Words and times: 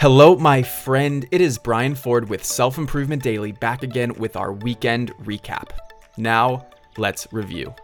Hello, 0.00 0.34
my 0.34 0.62
friend. 0.62 1.26
It 1.30 1.42
is 1.42 1.58
Brian 1.58 1.94
Ford 1.94 2.26
with 2.26 2.42
Self 2.42 2.78
Improvement 2.78 3.22
Daily 3.22 3.52
back 3.52 3.82
again 3.82 4.14
with 4.14 4.34
our 4.34 4.50
weekend 4.50 5.14
recap. 5.18 5.72
Now, 6.16 6.66
let's 6.96 7.30
review. 7.34 7.74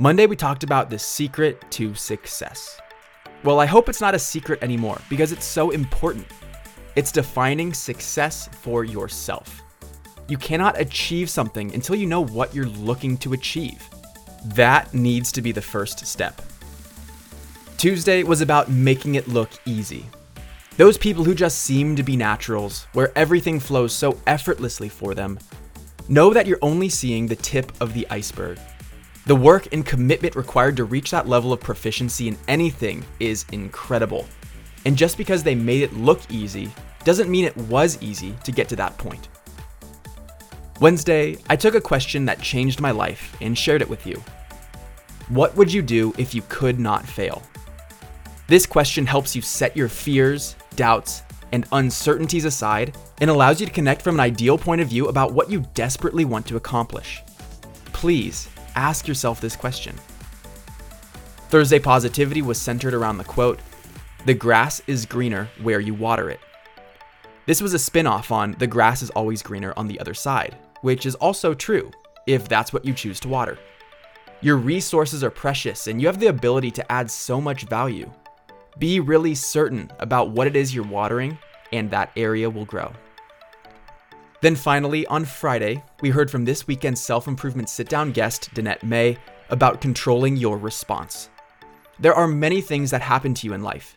Monday, 0.00 0.26
we 0.26 0.34
talked 0.34 0.64
about 0.64 0.90
the 0.90 0.98
secret 0.98 1.64
to 1.70 1.94
success. 1.94 2.80
Well, 3.44 3.60
I 3.60 3.66
hope 3.66 3.88
it's 3.88 4.00
not 4.00 4.16
a 4.16 4.18
secret 4.18 4.60
anymore 4.64 5.00
because 5.08 5.30
it's 5.30 5.44
so 5.44 5.70
important. 5.70 6.26
It's 6.96 7.12
defining 7.12 7.72
success 7.72 8.48
for 8.48 8.82
yourself. 8.82 9.62
You 10.26 10.38
cannot 10.38 10.80
achieve 10.80 11.30
something 11.30 11.72
until 11.72 11.94
you 11.94 12.08
know 12.08 12.24
what 12.24 12.52
you're 12.52 12.66
looking 12.66 13.16
to 13.18 13.34
achieve. 13.34 13.88
That 14.44 14.92
needs 14.92 15.30
to 15.30 15.40
be 15.40 15.52
the 15.52 15.62
first 15.62 16.04
step. 16.04 16.42
Tuesday 17.76 18.24
was 18.24 18.40
about 18.40 18.72
making 18.72 19.14
it 19.14 19.28
look 19.28 19.50
easy. 19.66 20.04
Those 20.78 20.96
people 20.96 21.24
who 21.24 21.34
just 21.34 21.62
seem 21.62 21.96
to 21.96 22.04
be 22.04 22.16
naturals, 22.16 22.86
where 22.92 23.10
everything 23.18 23.58
flows 23.58 23.92
so 23.92 24.16
effortlessly 24.28 24.88
for 24.88 25.12
them, 25.12 25.40
know 26.08 26.32
that 26.32 26.46
you're 26.46 26.60
only 26.62 26.88
seeing 26.88 27.26
the 27.26 27.34
tip 27.34 27.72
of 27.80 27.94
the 27.94 28.06
iceberg. 28.10 28.60
The 29.26 29.34
work 29.34 29.66
and 29.72 29.84
commitment 29.84 30.36
required 30.36 30.76
to 30.76 30.84
reach 30.84 31.10
that 31.10 31.26
level 31.26 31.52
of 31.52 31.58
proficiency 31.58 32.28
in 32.28 32.38
anything 32.46 33.04
is 33.18 33.44
incredible. 33.50 34.24
And 34.86 34.96
just 34.96 35.18
because 35.18 35.42
they 35.42 35.56
made 35.56 35.82
it 35.82 35.94
look 35.94 36.20
easy 36.30 36.70
doesn't 37.02 37.28
mean 37.28 37.44
it 37.44 37.56
was 37.56 38.00
easy 38.00 38.36
to 38.44 38.52
get 38.52 38.68
to 38.68 38.76
that 38.76 38.96
point. 38.98 39.30
Wednesday, 40.80 41.38
I 41.50 41.56
took 41.56 41.74
a 41.74 41.80
question 41.80 42.24
that 42.26 42.40
changed 42.40 42.80
my 42.80 42.92
life 42.92 43.36
and 43.40 43.58
shared 43.58 43.82
it 43.82 43.90
with 43.90 44.06
you. 44.06 44.22
What 45.26 45.56
would 45.56 45.72
you 45.72 45.82
do 45.82 46.14
if 46.18 46.36
you 46.36 46.42
could 46.48 46.78
not 46.78 47.04
fail? 47.04 47.42
This 48.46 48.64
question 48.64 49.06
helps 49.06 49.34
you 49.34 49.42
set 49.42 49.76
your 49.76 49.88
fears, 49.88 50.54
doubts, 50.78 51.22
and 51.52 51.66
uncertainties 51.72 52.44
aside 52.44 52.96
and 53.20 53.28
allows 53.28 53.60
you 53.60 53.66
to 53.66 53.72
connect 53.72 54.02
from 54.02 54.14
an 54.16 54.20
ideal 54.20 54.56
point 54.56 54.80
of 54.80 54.88
view 54.88 55.08
about 55.08 55.32
what 55.32 55.50
you 55.50 55.64
desperately 55.74 56.24
want 56.24 56.46
to 56.46 56.56
accomplish. 56.56 57.22
Please 57.92 58.48
ask 58.74 59.08
yourself 59.08 59.40
this 59.40 59.56
question. 59.56 59.96
Thursday 61.48 61.78
Positivity 61.78 62.42
was 62.42 62.60
centered 62.60 62.94
around 62.94 63.18
the 63.18 63.24
quote 63.24 63.60
The 64.26 64.34
grass 64.34 64.82
is 64.86 65.06
greener 65.06 65.48
where 65.62 65.80
you 65.80 65.94
water 65.94 66.30
it. 66.30 66.40
This 67.46 67.62
was 67.62 67.74
a 67.74 67.78
spin 67.78 68.06
off 68.06 68.30
on 68.30 68.54
The 68.58 68.66
grass 68.66 69.02
is 69.02 69.10
always 69.10 69.42
greener 69.42 69.72
on 69.76 69.88
the 69.88 69.98
other 70.00 70.14
side, 70.14 70.56
which 70.82 71.06
is 71.06 71.14
also 71.16 71.54
true 71.54 71.90
if 72.26 72.46
that's 72.46 72.72
what 72.72 72.84
you 72.84 72.92
choose 72.92 73.18
to 73.20 73.28
water. 73.28 73.58
Your 74.42 74.56
resources 74.56 75.24
are 75.24 75.30
precious 75.30 75.86
and 75.86 76.00
you 76.00 76.06
have 76.06 76.20
the 76.20 76.26
ability 76.26 76.70
to 76.72 76.92
add 76.92 77.10
so 77.10 77.40
much 77.40 77.64
value. 77.64 78.08
Be 78.78 79.00
really 79.00 79.34
certain 79.34 79.90
about 79.98 80.30
what 80.30 80.46
it 80.46 80.54
is 80.54 80.72
you're 80.72 80.84
watering, 80.84 81.36
and 81.72 81.90
that 81.90 82.12
area 82.16 82.48
will 82.48 82.64
grow. 82.64 82.92
Then 84.40 84.54
finally, 84.54 85.04
on 85.08 85.24
Friday, 85.24 85.82
we 86.00 86.10
heard 86.10 86.30
from 86.30 86.44
this 86.44 86.68
weekend's 86.68 87.02
self 87.02 87.26
improvement 87.26 87.68
sit 87.68 87.88
down 87.88 88.12
guest, 88.12 88.54
Danette 88.54 88.84
May, 88.84 89.18
about 89.50 89.80
controlling 89.80 90.36
your 90.36 90.58
response. 90.58 91.28
There 91.98 92.14
are 92.14 92.28
many 92.28 92.60
things 92.60 92.92
that 92.92 93.02
happen 93.02 93.34
to 93.34 93.46
you 93.48 93.52
in 93.52 93.64
life. 93.64 93.96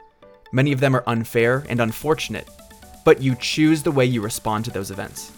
Many 0.52 0.72
of 0.72 0.80
them 0.80 0.96
are 0.96 1.04
unfair 1.06 1.64
and 1.70 1.80
unfortunate, 1.80 2.50
but 3.06 3.22
you 3.22 3.36
choose 3.36 3.84
the 3.84 3.92
way 3.92 4.06
you 4.06 4.22
respond 4.22 4.66
to 4.66 4.72
those 4.72 4.90
events. 4.90 5.32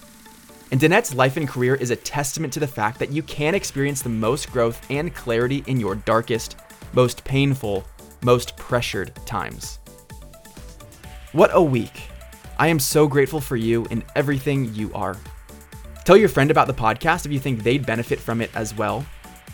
And 0.72 0.80
Danette's 0.80 1.14
life 1.14 1.36
and 1.36 1.50
career 1.50 1.76
is 1.76 1.92
a 1.92 1.98
testament 1.98 2.54
to 2.54 2.62
the 2.62 2.68
fact 2.68 2.98
that 3.00 3.12
you 3.12 3.22
can 3.24 3.56
experience 3.56 4.02
the 4.02 4.10
most 4.10 4.52
growth 4.52 4.82
and 4.90 5.14
clarity 5.14 5.66
in 5.68 5.82
your 5.82 5.96
darkest, 5.96 6.56
most 6.94 7.24
painful, 7.26 7.84
most 8.24 8.56
pressured 8.58 9.16
times. 9.26 9.80
What 11.32 11.52
a 11.54 11.62
week! 11.62 12.04
I 12.58 12.68
am 12.68 12.80
so 12.80 13.08
grateful 13.08 13.42
for 13.42 13.56
you 13.56 13.86
and 13.90 14.04
everything 14.16 14.74
you 14.74 14.92
are. 14.94 15.18
Tell 16.06 16.18
your 16.18 16.30
friend 16.30 16.52
about 16.52 16.68
the 16.68 16.74
podcast 16.74 17.26
if 17.26 17.32
you 17.32 17.40
think 17.40 17.64
they'd 17.64 17.86
benefit 17.86 18.20
from 18.20 18.42
it 18.42 18.52
as 18.56 18.76
well. 18.76 19.06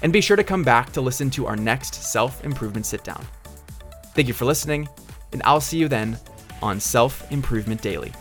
And 0.01 0.13
be 0.13 0.21
sure 0.21 0.37
to 0.37 0.43
come 0.43 0.63
back 0.63 0.91
to 0.93 1.01
listen 1.01 1.29
to 1.31 1.45
our 1.45 1.55
next 1.55 1.95
self 1.95 2.43
improvement 2.43 2.85
sit 2.85 3.03
down. 3.03 3.25
Thank 4.13 4.27
you 4.27 4.33
for 4.33 4.45
listening, 4.45 4.89
and 5.31 5.41
I'll 5.45 5.61
see 5.61 5.77
you 5.77 5.87
then 5.87 6.17
on 6.61 6.79
Self 6.79 7.31
Improvement 7.31 7.81
Daily. 7.81 8.11